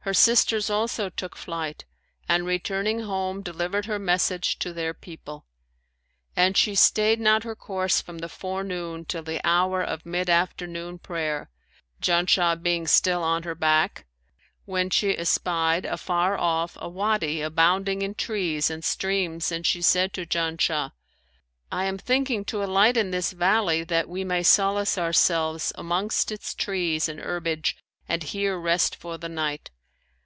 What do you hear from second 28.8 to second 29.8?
for the night.'